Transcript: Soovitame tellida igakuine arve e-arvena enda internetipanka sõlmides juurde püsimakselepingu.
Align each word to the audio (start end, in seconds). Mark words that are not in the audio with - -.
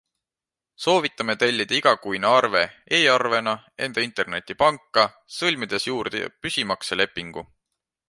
Soovitame 0.85 1.35
tellida 1.43 1.77
igakuine 1.79 2.31
arve 2.39 2.63
e-arvena 3.01 3.55
enda 3.89 4.07
internetipanka 4.09 5.07
sõlmides 5.39 5.91
juurde 5.93 6.27
püsimakselepingu. 6.45 7.51